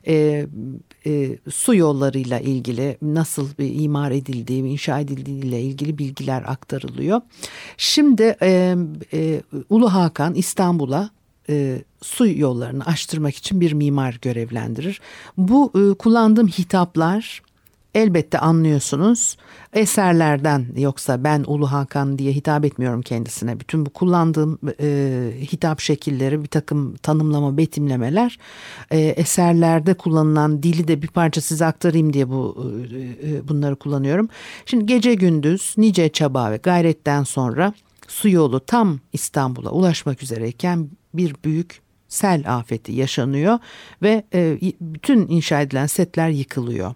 e, 0.07 0.45
e, 1.05 1.37
su 1.51 1.75
yollarıyla 1.75 2.39
ilgili 2.39 2.97
nasıl 3.01 3.49
bir 3.59 3.83
imar 3.83 4.11
edildiği, 4.11 4.63
inşa 4.63 4.99
edildiği 4.99 5.43
ile 5.43 5.61
ilgili 5.61 5.97
bilgiler 5.97 6.43
aktarılıyor. 6.47 7.21
Şimdi 7.77 8.37
e, 8.41 8.75
e, 9.13 9.41
Ulu 9.69 9.93
Hakan 9.93 10.33
İstanbul'a 10.33 11.16
e, 11.49 11.81
su 12.01 12.27
yollarını 12.27 12.85
açtırmak 12.85 13.35
için 13.35 13.61
bir 13.61 13.73
mimar 13.73 14.19
görevlendirir. 14.21 15.01
Bu 15.37 15.71
e, 15.75 15.97
kullandığım 15.97 16.47
hitaplar 16.47 17.41
elbette 17.97 18.39
anlıyorsunuz 18.39 19.37
eserlerden 19.73 20.65
yoksa 20.77 21.23
ben 21.23 21.43
Ulu 21.47 21.71
Hakan 21.71 22.19
diye 22.19 22.33
hitap 22.33 22.65
etmiyorum 22.65 23.01
kendisine. 23.01 23.59
Bütün 23.59 23.85
bu 23.85 23.89
kullandığım 23.89 24.59
e, 24.81 25.31
hitap 25.51 25.79
şekilleri 25.79 26.43
bir 26.43 26.47
takım 26.47 26.95
tanımlama 26.95 27.57
betimlemeler 27.57 28.39
e, 28.91 28.99
eserlerde 28.99 29.93
kullanılan 29.93 30.63
dili 30.63 30.87
de 30.87 31.01
bir 31.01 31.07
parça 31.07 31.41
size 31.41 31.65
aktarayım 31.65 32.13
diye 32.13 32.29
bu 32.29 32.71
e, 32.93 33.29
e 33.29 33.47
bunları 33.47 33.75
kullanıyorum. 33.75 34.29
Şimdi 34.65 34.85
gece 34.85 35.13
gündüz 35.13 35.73
nice 35.77 36.09
çaba 36.09 36.51
ve 36.51 36.57
gayretten 36.57 37.23
sonra 37.23 37.73
su 38.07 38.29
yolu 38.29 38.59
tam 38.59 38.99
İstanbul'a 39.13 39.69
ulaşmak 39.69 40.23
üzereyken 40.23 40.89
bir 41.17 41.36
büyük 41.45 41.81
sel 42.07 42.57
afeti 42.57 42.91
yaşanıyor 42.91 43.59
ve 44.01 44.24
e, 44.33 44.57
bütün 44.81 45.27
inşa 45.27 45.62
edilen 45.62 45.86
setler 45.86 46.29
yıkılıyor. 46.29 46.93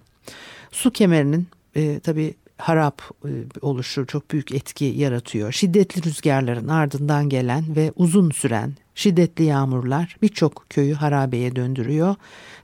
Su 0.72 0.92
kemerinin 0.92 1.48
e, 1.76 2.00
tabii 2.00 2.34
harap 2.58 3.02
e, 3.26 3.30
oluşu 3.62 4.06
çok 4.06 4.32
büyük 4.32 4.52
etki 4.52 4.86
yaratıyor. 4.86 5.52
Şiddetli 5.52 6.04
rüzgarların 6.04 6.68
ardından 6.68 7.30
gelen 7.30 7.76
ve 7.76 7.92
uzun 7.96 8.32
süren 8.32 8.74
şiddetli 8.96 9.44
yağmurlar 9.44 10.18
birçok 10.22 10.66
köyü 10.70 10.94
harabeye 10.94 11.56
döndürüyor. 11.56 12.16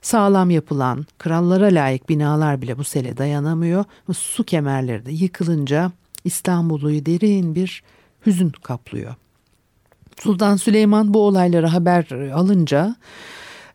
Sağlam 0.02 0.50
yapılan 0.50 1.06
krallara 1.18 1.66
layık 1.66 2.08
binalar 2.08 2.62
bile 2.62 2.78
bu 2.78 2.84
sele 2.84 3.16
dayanamıyor. 3.16 3.84
Su 4.12 4.44
kemerleri 4.44 5.06
de 5.06 5.12
yıkılınca 5.12 5.92
İstanbul'u 6.24 6.90
derin 6.90 7.54
bir 7.54 7.82
hüzün 8.26 8.50
kaplıyor. 8.50 9.14
Sultan 10.20 10.56
Süleyman 10.56 11.14
bu 11.14 11.26
olayları 11.26 11.66
haber 11.66 12.30
alınca 12.32 12.96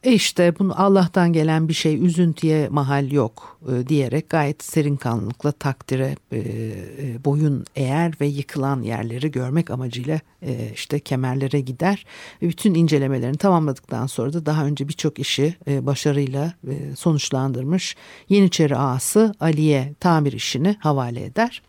e 0.03 0.13
işte 0.13 0.53
bunu 0.59 0.81
Allah'tan 0.81 1.33
gelen 1.33 1.67
bir 1.67 1.73
şey 1.73 2.05
üzüntüye 2.05 2.69
mahal 2.69 3.11
yok 3.11 3.59
e, 3.71 3.87
diyerek 3.87 4.29
gayet 4.29 4.63
serin 4.63 4.95
kanlılıkla 4.95 5.51
takdire 5.51 6.15
e, 6.31 6.37
e, 6.37 7.25
boyun 7.25 7.65
eğer 7.75 8.13
ve 8.21 8.25
yıkılan 8.25 8.81
yerleri 8.81 9.31
görmek 9.31 9.71
amacıyla 9.71 10.19
e, 10.41 10.71
işte 10.73 10.99
kemerlere 10.99 11.61
gider. 11.61 12.05
Ve 12.41 12.47
bütün 12.47 12.73
incelemelerini 12.73 13.37
tamamladıktan 13.37 14.07
sonra 14.07 14.33
da 14.33 14.45
daha 14.45 14.65
önce 14.65 14.87
birçok 14.87 15.19
işi 15.19 15.55
e, 15.67 15.85
başarıyla 15.85 16.53
e, 16.67 16.95
sonuçlandırmış 16.95 17.95
Yeniçeri 18.29 18.77
ağası 18.77 19.33
Ali'ye 19.39 19.93
tamir 19.99 20.33
işini 20.33 20.75
havale 20.79 21.23
eder. 21.23 21.61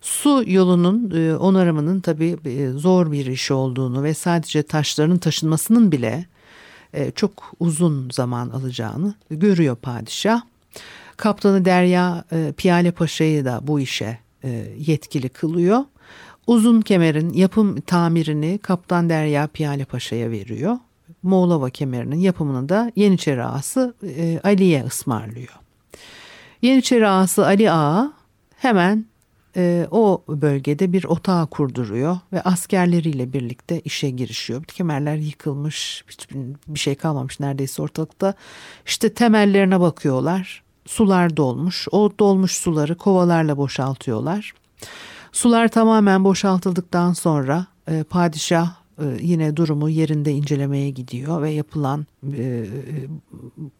Su 0.00 0.44
yolunun 0.46 1.10
e, 1.10 1.36
onarımının 1.36 2.00
tabii 2.00 2.36
e, 2.44 2.68
zor 2.68 3.12
bir 3.12 3.26
iş 3.26 3.50
olduğunu 3.50 4.02
ve 4.02 4.14
sadece 4.14 4.62
taşların 4.62 5.18
taşınmasının 5.18 5.92
bile 5.92 6.26
e, 6.94 7.10
çok 7.10 7.52
uzun 7.60 8.10
zaman 8.10 8.50
alacağını 8.50 9.14
görüyor 9.30 9.76
padişah. 9.76 10.40
Kaptanı 11.16 11.64
Derya 11.64 12.24
Piyale 12.56 12.90
Paşa'yı 12.90 13.44
da 13.44 13.60
bu 13.62 13.80
işe 13.80 14.18
yetkili 14.78 15.28
kılıyor. 15.28 15.84
Uzun 16.46 16.80
kemerin 16.80 17.32
yapım 17.32 17.80
tamirini 17.80 18.58
Kaptan 18.58 19.08
Derya 19.08 19.46
Piyale 19.46 19.84
Paşa'ya 19.84 20.30
veriyor. 20.30 20.76
Moğlova 21.22 21.70
kemerinin 21.70 22.16
yapımını 22.16 22.68
da 22.68 22.92
Yeniçeri 22.96 23.44
ağası 23.44 23.94
Ali'ye 24.44 24.84
ısmarlıyor. 24.84 25.52
Yeniçeri 26.62 27.08
ağası 27.08 27.46
Ali 27.46 27.70
Ağa 27.70 28.12
hemen 28.56 29.04
e, 29.56 29.86
o 29.90 30.24
bölgede 30.28 30.92
bir 30.92 31.04
otağı 31.04 31.46
kurduruyor 31.46 32.18
ve 32.32 32.42
askerleriyle 32.42 33.32
birlikte 33.32 33.80
işe 33.80 34.10
girişiyor. 34.10 34.64
Kemerler 34.64 35.16
yıkılmış, 35.16 36.04
bir 36.68 36.78
şey 36.78 36.94
kalmamış 36.94 37.40
neredeyse 37.40 37.82
ortalıkta. 37.82 38.34
İşte 38.86 39.14
temellerine 39.14 39.80
bakıyorlar. 39.80 40.62
Sular 40.86 41.36
dolmuş. 41.36 41.88
O 41.90 42.12
dolmuş 42.20 42.52
suları 42.52 42.96
kovalarla 42.96 43.56
boşaltıyorlar. 43.56 44.54
Sular 45.32 45.68
tamamen 45.68 46.24
boşaltıldıktan 46.24 47.12
sonra 47.12 47.66
e, 47.88 48.02
padişah 48.02 48.77
yine 49.20 49.56
durumu 49.56 49.88
yerinde 49.88 50.32
incelemeye 50.32 50.90
gidiyor 50.90 51.42
ve 51.42 51.50
yapılan 51.50 52.06
e, 52.36 52.66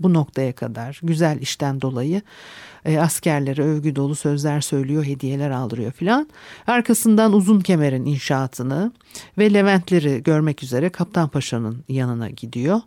bu 0.00 0.14
noktaya 0.14 0.52
kadar 0.52 1.00
güzel 1.02 1.40
işten 1.40 1.80
dolayı 1.80 2.22
e, 2.84 2.98
askerlere 2.98 3.62
övgü 3.62 3.96
dolu 3.96 4.14
sözler 4.14 4.60
söylüyor, 4.60 5.04
hediyeler 5.04 5.50
aldırıyor 5.50 5.92
filan. 5.92 6.28
Arkasından 6.66 7.32
uzun 7.32 7.60
kemerin 7.60 8.04
inşaatını 8.04 8.92
ve 9.38 9.54
Leventleri 9.54 10.22
görmek 10.22 10.62
üzere 10.62 10.88
Kaptan 10.88 11.28
Paşa'nın 11.28 11.84
yanına 11.88 12.30
gidiyor. 12.30 12.80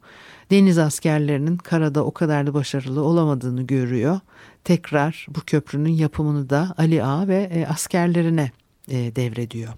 Deniz 0.52 0.78
askerlerinin 0.78 1.58
karada 1.58 2.06
o 2.06 2.12
kadar 2.12 2.48
da 2.48 2.54
başarılı 2.54 3.04
olamadığını 3.04 3.62
görüyor. 3.62 4.20
Tekrar 4.64 5.28
bu 5.36 5.40
köprünün 5.42 5.92
yapımını 5.92 6.50
da 6.50 6.74
Ali 6.78 7.04
Ağa 7.04 7.28
ve 7.28 7.68
askerlerine 7.70 8.52
devrediyor. 8.90 9.74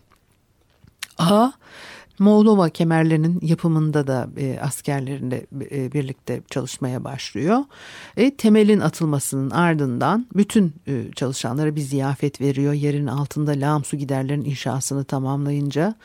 Ağa 1.17 1.53
Moğlova 2.19 2.69
kemerlerinin 2.69 3.39
yapımında 3.41 4.07
da 4.07 4.29
e, 4.37 4.59
askerlerinde 4.59 5.45
e, 5.71 5.91
birlikte 5.91 6.41
çalışmaya 6.49 7.03
başlıyor. 7.03 7.59
E, 8.17 8.35
temelin 8.35 8.79
atılmasının 8.79 9.49
ardından 9.49 10.27
bütün 10.35 10.73
e, 10.87 11.11
çalışanlara 11.15 11.75
bir 11.75 11.81
ziyafet 11.81 12.41
veriyor. 12.41 12.73
Yerin 12.73 13.07
altında 13.07 13.51
lağım 13.51 13.83
su 13.83 13.97
giderlerin 13.97 14.45
inşasını 14.45 15.03
tamamlayınca 15.03 15.95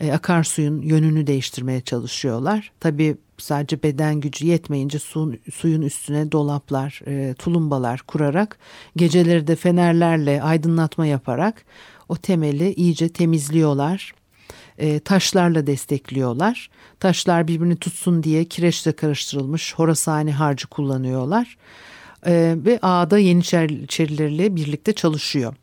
e, 0.00 0.12
akarsuyun 0.12 0.82
yönünü 0.82 1.26
değiştirmeye 1.26 1.80
çalışıyorlar. 1.80 2.72
Tabii 2.80 3.16
sadece 3.38 3.82
beden 3.82 4.20
gücü 4.20 4.46
yetmeyince 4.46 4.98
su, 4.98 5.32
suyun 5.54 5.82
üstüne 5.82 6.32
dolaplar, 6.32 7.00
e, 7.06 7.34
tulumbalar 7.34 8.00
kurarak 8.06 8.58
geceleri 8.96 9.46
de 9.46 9.56
fenerlerle 9.56 10.42
aydınlatma 10.42 11.06
yaparak 11.06 11.64
o 12.08 12.16
temeli 12.16 12.74
iyice 12.74 13.08
temizliyorlar 13.08 14.14
e, 14.78 15.00
taşlarla 15.00 15.66
destekliyorlar. 15.66 16.70
Taşlar 17.00 17.48
birbirini 17.48 17.76
tutsun 17.76 18.22
diye 18.22 18.44
kireçle 18.44 18.92
karıştırılmış 18.92 19.74
horasani 19.74 20.32
harcı 20.32 20.66
kullanıyorlar. 20.66 21.56
E, 22.26 22.54
ve 22.56 22.78
ağda 22.82 23.18
Yeniçerilerle 23.18 24.56
birlikte 24.56 24.92
çalışıyor. 24.92 25.54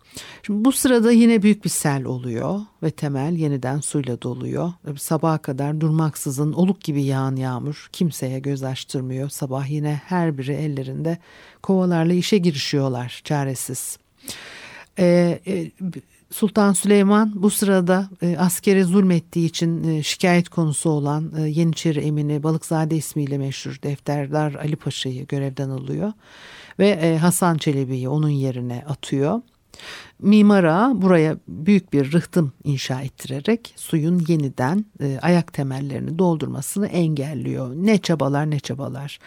Şimdi 0.44 0.66
bu 0.66 0.72
sırada 0.72 1.12
yine 1.12 1.42
büyük 1.42 1.66
bir 1.66 1.70
sel 1.70 2.04
oluyor 2.04 2.60
ve 2.84 2.92
temel 2.92 3.36
yeniden 3.36 3.80
suyla 3.80 4.22
doluyor. 4.22 4.74
Sabaha 4.98 5.38
kadar 5.38 5.82
durmaksızın 5.82 6.54
oluk 6.54 6.82
gibi 6.82 7.04
yağan 7.04 7.36
yağmur 7.36 7.90
kimseye 7.92 8.40
göz 8.40 8.64
açtırmıyor. 8.64 9.30
Sabah 9.30 9.70
yine 9.70 10.02
her 10.06 10.38
biri 10.38 10.54
ellerinde 10.54 11.18
kovalarla 11.64 12.14
işe 12.14 12.38
girişiyorlar 12.38 13.22
çaresiz. 13.24 13.98
Ee, 15.00 15.40
Sultan 16.32 16.74
Süleyman 16.74 17.32
bu 17.36 17.50
sırada 17.50 18.10
e, 18.22 18.38
askere 18.38 18.84
zulmettiği 18.84 19.50
için 19.50 19.84
e, 19.84 20.04
şikayet 20.04 20.50
konusu 20.50 20.90
olan 20.90 21.32
e, 21.38 21.42
Yeniçeri 21.42 22.00
Emini 22.00 22.44
Balıkzade 22.44 22.96
ismiyle 22.98 23.38
meşhur 23.38 23.80
Defterdar 23.84 24.54
Ali 24.54 24.76
Paşa'yı 24.76 25.28
görevden 25.28 25.70
alıyor 25.70 26.14
ve 26.80 26.90
e, 26.90 27.18
Hasan 27.18 27.58
Çelebi'yi 27.58 28.10
onun 28.10 28.30
yerine 28.30 28.84
atıyor. 28.88 29.42
Mimara 30.20 30.92
buraya 30.96 31.38
büyük 31.48 31.94
bir 31.94 32.12
rıhtım 32.12 32.54
inşa 32.64 33.02
ettirerek 33.02 33.74
suyun 33.76 34.26
yeniden 34.28 34.86
e, 35.02 35.20
ayak 35.22 35.54
temellerini 35.54 36.20
doldurmasını 36.20 36.88
engelliyor. 36.88 37.72
Ne 37.76 37.98
çabalar 37.98 38.52
ne 38.52 38.60
çabalar. 38.60 39.20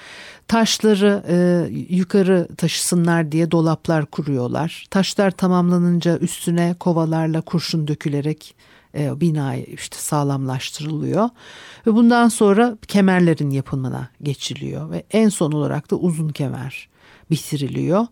Taşları 0.48 1.24
e, 1.28 1.68
yukarı 1.94 2.48
taşısınlar 2.56 3.32
diye 3.32 3.50
dolaplar 3.50 4.06
kuruyorlar. 4.06 4.86
Taşlar 4.90 5.30
tamamlanınca 5.30 6.18
üstüne 6.18 6.74
kovalarla 6.80 7.40
kurşun 7.40 7.88
dökülerek 7.88 8.54
e, 8.94 9.20
bina 9.20 9.56
işte 9.56 9.96
sağlamlaştırılıyor 9.98 11.28
ve 11.86 11.94
bundan 11.94 12.28
sonra 12.28 12.76
kemerlerin 12.88 13.50
yapımına 13.50 14.08
geçiliyor 14.22 14.90
ve 14.90 15.04
en 15.10 15.28
son 15.28 15.52
olarak 15.52 15.90
da 15.90 15.96
uzun 15.96 16.28
kemer 16.28 16.88
bitiriliyor. 17.30 18.06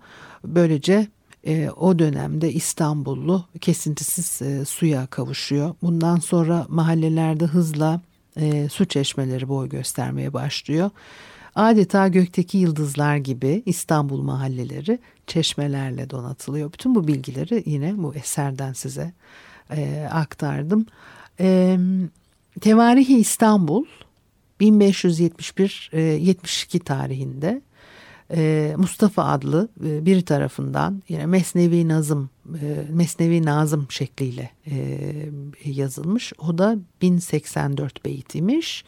Böylece 0.44 1.08
e, 1.46 1.70
o 1.70 1.98
dönemde 1.98 2.52
İstanbullu 2.52 3.44
kesintisiz 3.60 4.42
e, 4.42 4.64
suya 4.64 5.06
kavuşuyor. 5.06 5.74
Bundan 5.82 6.16
sonra 6.16 6.66
mahallelerde 6.68 7.44
hızla 7.44 8.00
e, 8.36 8.68
su 8.68 8.84
çeşmeleri 8.84 9.48
boy 9.48 9.68
göstermeye 9.68 10.32
başlıyor. 10.32 10.90
adeta 11.54 12.08
gökteki 12.08 12.58
yıldızlar 12.58 13.16
gibi 13.16 13.62
İstanbul 13.66 14.22
mahalleleri 14.22 14.98
çeşmelerle 15.26 16.10
donatılıyor. 16.10 16.72
Bütün 16.72 16.94
bu 16.94 17.08
bilgileri 17.08 17.62
yine 17.66 18.02
bu 18.02 18.14
eserden 18.14 18.72
size 18.72 19.12
e, 19.70 20.08
aktardım. 20.12 20.86
E, 21.40 21.78
Tevarihi 22.60 23.18
İstanbul 23.18 23.84
1571-72 24.60 26.80
tarihinde 26.80 27.48
e, 27.48 27.62
Mustafa 28.76 29.24
adlı 29.24 29.68
e, 29.84 30.06
biri 30.06 30.22
tarafından 30.22 31.02
yine 31.08 31.26
Mesnevi 31.26 31.88
Nazım 31.88 32.30
e, 32.62 32.86
Mesnevi 32.90 33.44
Nazım 33.44 33.86
şekliyle 33.90 34.50
yazılmış. 35.64 36.32
O 36.38 36.58
da 36.58 36.76
1084 37.02 38.04
beyt 38.04 38.34
imiş. 38.34 38.84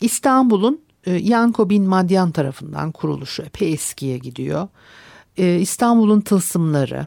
İstanbul'un 0.00 0.80
Yanko 1.06 1.70
bin 1.70 1.88
Madyan 1.88 2.30
tarafından 2.30 2.92
kuruluşu 2.92 3.42
epey 3.42 3.72
eskiye 3.72 4.18
gidiyor. 4.18 4.68
İstanbul'un 5.36 6.20
tılsımları, 6.20 7.06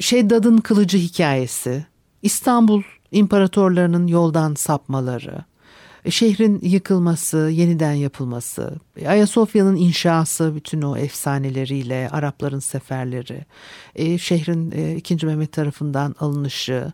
Şeddad'ın 0.00 0.58
kılıcı 0.58 0.98
hikayesi, 0.98 1.86
İstanbul 2.22 2.82
imparatorlarının 3.12 4.06
yoldan 4.06 4.54
sapmaları, 4.54 5.36
e, 5.38 5.55
şehrin 6.10 6.60
yıkılması, 6.62 7.36
yeniden 7.36 7.92
yapılması, 7.92 8.76
e, 8.96 9.08
Ayasofya'nın 9.08 9.76
inşası 9.76 10.54
bütün 10.54 10.82
o 10.82 10.96
efsaneleriyle, 10.96 12.08
Arapların 12.12 12.58
seferleri, 12.58 13.44
e, 13.94 14.18
şehrin 14.18 14.96
2. 14.96 15.26
Mehmet 15.26 15.52
tarafından 15.52 16.14
alınışı, 16.18 16.92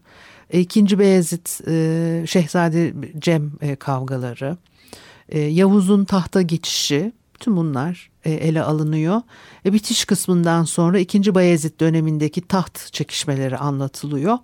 2. 0.53 0.99
Beyazıt, 0.99 1.49
Şehzade 2.29 2.95
Cem 3.19 3.53
kavgaları, 3.79 4.57
Yavuz'un 5.33 6.05
tahta 6.05 6.43
geçişi, 6.43 7.13
bütün 7.43 7.57
bunlar 7.57 8.11
ele 8.25 8.63
alınıyor. 8.63 9.23
Bitiş 9.65 10.05
kısmından 10.05 10.65
sonra 10.65 10.99
2. 10.99 11.35
Bayezid 11.35 11.81
dönemindeki 11.81 12.41
taht 12.41 12.93
çekişmeleri 12.93 13.57
anlatılıyor. 13.59 14.39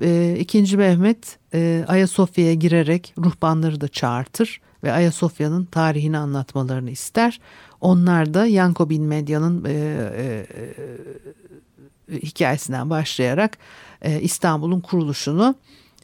E, 0.00 0.36
ikinci 0.38 0.76
Mehmet 0.76 1.38
e, 1.54 1.84
Ayasofya'ya 1.88 2.54
girerek 2.54 3.14
ruhbanları 3.18 3.80
da 3.80 3.88
çağırtır 3.88 4.60
ve 4.84 4.92
Ayasofya'nın 4.92 5.64
tarihini 5.64 6.18
anlatmalarını 6.18 6.90
ister. 6.90 7.40
Onlar 7.80 8.34
da 8.34 8.46
Yanko 8.46 8.90
bin 8.90 9.02
Medya'nın 9.02 9.64
e, 9.64 9.72
e, 9.72 10.46
e, 12.12 12.18
hikayesinden 12.18 12.90
başlayarak 12.90 13.58
e, 14.02 14.20
İstanbul'un 14.20 14.80
kuruluşunu 14.80 15.54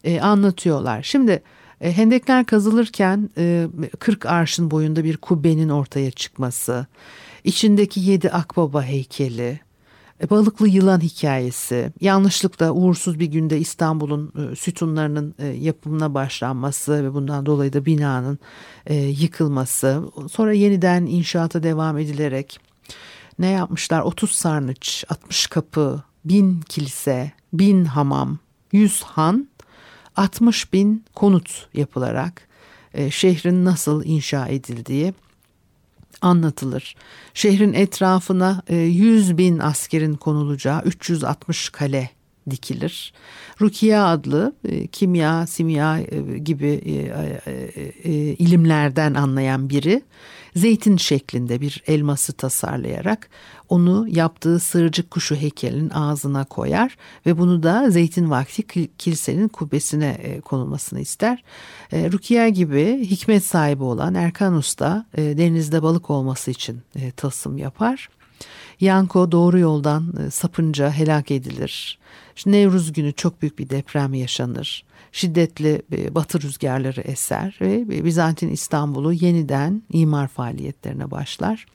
e, 0.05 0.21
anlatıyorlar. 0.21 1.03
Şimdi 1.03 1.33
e, 1.33 1.43
hendekler 1.81 2.47
kazılırken 2.47 3.31
e, 3.39 3.69
40 3.99 4.27
arşın 4.27 4.71
boyunda 4.71 5.05
bir 5.05 5.17
kubbenin 5.17 5.69
ortaya 5.69 6.11
çıkması, 6.11 6.87
içindeki 7.45 8.01
yedi 8.01 8.31
akbaba 8.31 8.83
heykeli, 8.83 9.61
e, 10.23 10.31
balıklı 10.31 10.69
yılan 10.69 11.01
hikayesi, 11.01 11.93
yanlışlıkla 12.01 12.71
uğursuz 12.73 13.19
bir 13.19 13.27
günde 13.27 13.59
İstanbul'un 13.59 14.33
e, 14.53 14.57
sütunlarının 14.57 15.35
e, 15.39 15.47
yapımına 15.47 16.15
başlanması 16.15 17.05
ve 17.05 17.15
bundan 17.15 17.47
dolayı 17.47 17.73
da 17.73 17.87
binanın 17.87 18.39
yıkılması, 18.91 20.03
sonra 20.31 20.53
yeniden 20.53 21.07
inşaata 21.07 21.63
devam 21.63 21.99
edilerek 21.99 22.61
ne 23.39 23.51
yapmışlar? 23.51 24.01
30 24.01 24.31
sarnıç, 24.31 25.05
60 25.09 25.47
kapı, 25.47 26.03
bin 26.25 26.61
kilise, 26.61 27.33
bin 27.53 27.85
hamam, 27.85 28.39
100 28.73 29.03
han, 29.03 29.49
60 30.17 30.73
bin 30.73 31.05
konut 31.15 31.69
yapılarak 31.75 32.49
şehrin 33.11 33.65
nasıl 33.65 34.05
inşa 34.05 34.49
edildiği 34.49 35.15
anlatılır. 36.21 36.97
Şehrin 37.35 37.73
etrafına 37.73 38.63
100 38.69 39.31
e, 39.31 39.39
bin 39.39 39.59
askerin 39.59 40.15
konulacağı 40.15 40.83
360 40.83 41.69
kale 41.69 42.11
dikilir. 42.51 43.13
Rukiye 43.61 43.99
adlı 43.99 44.53
e, 44.65 44.87
kimya, 44.87 45.47
simya 45.47 45.99
e, 46.01 46.39
gibi 46.39 46.69
ilimlerden 48.39 49.15
anlayan 49.15 49.71
biri 49.71 50.03
zeytin 50.57 50.97
şeklinde 50.97 51.61
bir 51.61 51.83
elması 51.87 52.33
tasarlayarak 52.33 53.31
onu 53.69 54.07
yaptığı 54.09 54.59
sığırcık 54.59 55.11
kuşu 55.11 55.37
heykelinin 55.37 55.91
ağzına 55.91 56.45
koyar 56.45 56.97
ve 57.27 57.39
bunu 57.39 57.63
da 57.63 57.91
zeytin 57.91 58.31
vakti 58.31 58.89
kilisenin 58.99 59.49
kubbesine 59.49 60.09
e, 60.23 60.41
konulmasını 60.41 61.01
ister. 61.01 61.45
E, 61.93 62.13
Rukiye 62.13 62.51
gibi 62.51 63.07
hikmet 63.11 63.45
sahibi 63.45 63.83
olan 63.83 64.15
Erkan 64.15 64.55
Usta 64.55 65.07
e, 65.15 65.23
denizde 65.23 65.83
balık 65.83 66.11
olması 66.11 66.51
için 66.51 66.83
tasım 67.17 67.59
yapar. 67.59 68.09
Yanko 68.81 69.33
doğru 69.33 69.59
yoldan 69.59 70.15
sapınca 70.33 70.91
helak 70.91 71.31
edilir. 71.31 71.99
Nevruz 72.47 72.93
günü 72.93 73.13
çok 73.13 73.43
büyük 73.43 73.59
bir 73.59 73.71
deprem 73.71 74.15
yaşanır. 74.15 74.85
Şiddetli 75.13 75.83
batı 76.11 76.43
rüzgarları 76.43 77.01
eser 77.01 77.59
ve 77.61 78.05
Bizantin 78.05 78.49
İstanbul'u 78.49 79.13
yeniden 79.13 79.83
imar 79.93 80.29
faaliyetlerine 80.29 81.11
başlar. 81.11 81.67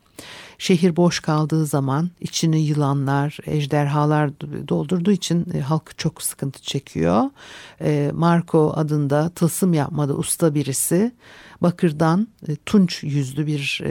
Şehir 0.57 0.95
boş 0.95 1.19
kaldığı 1.19 1.65
zaman 1.65 2.09
içini 2.21 2.61
yılanlar, 2.61 3.37
ejderhalar 3.45 4.39
doldurduğu 4.67 5.11
için 5.11 5.47
e, 5.53 5.59
halk 5.59 5.97
çok 5.97 6.21
sıkıntı 6.21 6.61
çekiyor. 6.61 7.29
E, 7.81 8.11
Marco 8.13 8.73
adında 8.75 9.29
tılsım 9.29 9.73
yapmada 9.73 10.13
usta 10.13 10.55
birisi 10.55 11.11
bakırdan 11.61 12.27
e, 12.47 12.55
tunç 12.55 13.03
yüzlü 13.03 13.47
bir 13.47 13.81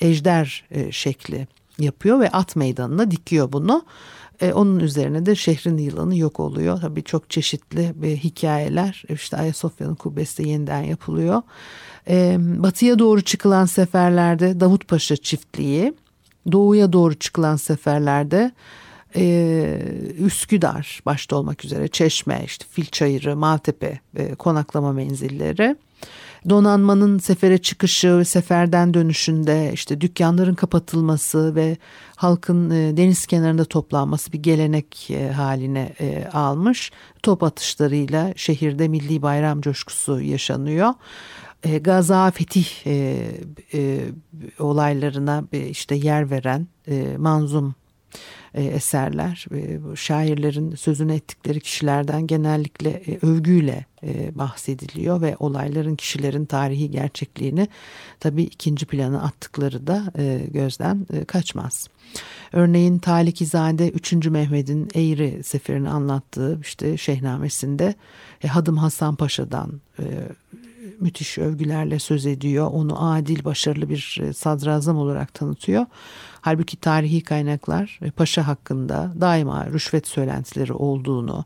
ejder 0.00 0.64
şekli 0.90 1.46
yapıyor 1.78 2.20
ve 2.20 2.30
at 2.30 2.56
meydanına 2.56 3.10
dikiyor 3.10 3.52
bunu. 3.52 3.84
E, 4.40 4.52
onun 4.52 4.80
üzerine 4.80 5.26
de 5.26 5.34
şehrin 5.34 5.78
yılanı 5.78 6.16
yok 6.16 6.40
oluyor. 6.40 6.80
Tabii 6.80 7.04
çok 7.04 7.30
çeşitli 7.30 7.94
e, 8.02 8.16
hikayeler. 8.16 9.02
İşte 9.08 9.36
Ayasofya'nın 9.36 9.94
kubbesi 9.94 10.44
de 10.44 10.48
yeniden 10.48 10.82
yapılıyor. 10.82 11.42
E, 12.08 12.36
batıya 12.40 12.98
doğru 12.98 13.20
çıkılan 13.22 13.66
seferlerde 13.66 14.60
Davut 14.60 14.88
Paşa 14.88 15.16
çiftliği, 15.16 15.94
doğuya 16.52 16.92
doğru 16.92 17.14
çıkılan 17.14 17.56
seferlerde 17.56 18.52
e, 19.16 19.78
Üsküdar 20.18 21.00
başta 21.06 21.36
olmak 21.36 21.64
üzere 21.64 21.88
Çeşme, 21.88 22.42
işte 22.44 22.64
Filçayırı, 22.70 23.36
Maltepe 23.36 24.00
e, 24.16 24.34
konaklama 24.34 24.92
menzilleri 24.92 25.76
donanmanın 26.48 27.18
sefere 27.18 27.58
çıkışı, 27.58 28.22
seferden 28.26 28.94
dönüşünde 28.94 29.70
işte 29.72 30.00
dükkanların 30.00 30.54
kapatılması 30.54 31.54
ve 31.54 31.76
halkın 32.16 32.70
e, 32.70 32.96
deniz 32.96 33.26
kenarında 33.26 33.64
toplanması 33.64 34.32
bir 34.32 34.38
gelenek 34.38 35.10
e, 35.10 35.30
haline 35.30 35.92
e, 36.00 36.28
almış. 36.32 36.92
Top 37.22 37.42
atışlarıyla 37.42 38.32
şehirde 38.36 38.88
milli 38.88 39.22
bayram 39.22 39.60
coşkusu 39.60 40.20
yaşanıyor. 40.20 40.94
Gaza 41.80 42.30
Fetih 42.30 42.66
olaylarına 44.58 45.44
işte 45.52 45.94
yer 45.94 46.30
veren 46.30 46.66
manzum 47.18 47.74
eserler. 48.60 49.46
E, 49.54 49.96
şairlerin 49.96 50.74
sözünü 50.74 51.14
ettikleri 51.14 51.60
kişilerden 51.60 52.26
genellikle 52.26 52.90
e, 52.90 53.18
övgüyle 53.26 53.84
e, 54.02 54.38
bahsediliyor 54.38 55.20
ve 55.20 55.36
olayların 55.38 55.96
kişilerin 55.96 56.44
tarihi 56.44 56.90
gerçekliğini 56.90 57.68
tabii 58.20 58.42
ikinci 58.42 58.86
plana 58.86 59.22
attıkları 59.22 59.86
da 59.86 60.12
gözden 60.52 61.06
kaçmaz. 61.26 61.88
Örneğin 62.52 62.98
Talikizade 62.98 63.90
3. 63.90 64.12
Mehmet'in 64.12 64.88
Eğri 64.94 65.42
seferini 65.44 65.88
anlattığı 65.88 66.58
işte 66.62 66.96
Şehnamesinde 66.96 67.94
Hadım 68.46 68.76
Hasan 68.76 69.16
Paşa'dan 69.16 69.80
müthiş 71.00 71.38
övgülerle 71.38 71.98
söz 71.98 72.26
ediyor. 72.26 72.70
Onu 72.72 73.12
adil, 73.12 73.44
başarılı 73.44 73.88
bir 73.88 74.18
e, 74.22 74.32
sadrazam 74.32 74.96
olarak 74.96 75.34
tanıtıyor. 75.34 75.86
Halbuki 76.40 76.76
tarihi 76.76 77.20
kaynaklar 77.20 77.98
e, 78.02 78.10
paşa 78.10 78.46
hakkında 78.46 79.12
daima 79.20 79.66
rüşvet 79.66 80.06
söylentileri 80.06 80.72
olduğunu, 80.72 81.44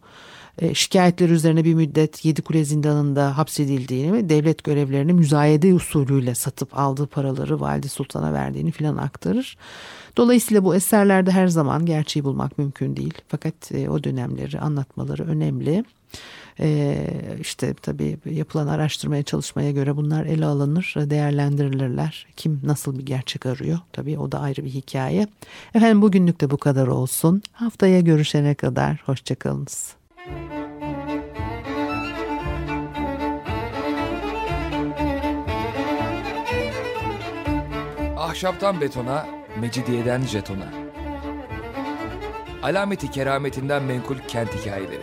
e, 0.59 0.75
şikayetler 0.75 1.29
üzerine 1.29 1.65
bir 1.65 1.75
müddet 1.75 2.25
Yedikule 2.25 2.65
zindanında 2.65 3.39
hapsedildiğini 3.39 4.13
ve 4.13 4.29
devlet 4.29 4.65
görevlerini 4.65 5.13
müzayede 5.13 5.75
usulüyle 5.75 6.35
satıp 6.35 6.79
aldığı 6.79 7.07
paraları 7.07 7.61
Valide 7.61 7.89
Sultan'a 7.89 8.33
verdiğini 8.33 8.71
filan 8.71 8.97
aktarır. 8.97 9.57
Dolayısıyla 10.17 10.65
bu 10.65 10.75
eserlerde 10.75 11.31
her 11.31 11.49
zaman 11.49 11.87
gerçeği 11.87 12.25
bulmak 12.25 12.59
mümkün 12.59 12.97
değil. 12.97 13.15
Fakat 13.29 13.73
o 13.89 14.05
dönemleri 14.05 14.61
anlatmaları 14.61 15.25
önemli. 15.25 15.85
Ee, 16.61 17.07
işte 17.41 17.75
tabii 17.75 18.17
yapılan 18.25 18.67
araştırmaya 18.67 19.23
çalışmaya 19.23 19.71
göre 19.71 19.97
bunlar 19.97 20.27
ele 20.27 20.47
alınır, 20.47 20.95
değerlendirilirler. 20.97 22.27
Kim 22.37 22.61
nasıl 22.65 22.99
bir 22.99 23.07
gerçek 23.07 23.47
arıyor? 23.47 23.79
Tabii 23.93 24.19
o 24.19 24.33
da 24.33 24.41
ayrı 24.41 24.65
bir 24.65 24.71
hikaye. 24.71 25.29
Efendim 25.75 26.03
bugünlük 26.03 26.41
de 26.41 26.51
bu 26.51 26.57
kadar 26.57 26.87
olsun. 26.87 27.43
Haftaya 27.53 28.01
görüşene 28.01 28.55
kadar 28.55 29.03
hoşçakalınız. 29.07 29.95
Ahşaptan 38.17 38.81
betona, 38.81 39.27
mecidiyeden 39.61 40.23
jetona. 40.23 40.73
Alameti 42.63 43.11
kerametinden 43.11 43.83
menkul 43.83 44.17
kent 44.29 44.55
hikayeleri. 44.55 45.03